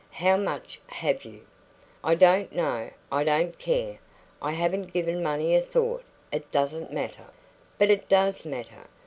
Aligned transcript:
How 0.13 0.35
much 0.35 0.81
have 0.87 1.25
you?" 1.25 1.45
"I 2.03 2.15
don't 2.15 2.51
know. 2.55 2.89
I 3.11 3.23
don't 3.23 3.55
care. 3.59 3.99
I 4.41 4.49
haven't 4.53 4.91
given 4.93 5.21
money 5.21 5.55
a 5.55 5.61
thought. 5.61 6.03
It 6.31 6.49
doesn't 6.49 6.91
matter." 6.91 7.27
"But 7.77 7.91
it 7.91 8.09
does 8.09 8.43
matter. 8.43 8.87